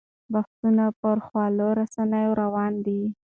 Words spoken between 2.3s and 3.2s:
روان دي.